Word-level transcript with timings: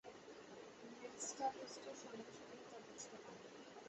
মেস্টালিস্টর 0.93 1.95
সঙ্গে 2.01 2.31
সঙ্গে 2.37 2.55
তা 2.63 2.77
বুঝতে 2.85 3.15
পারবে। 3.15 3.47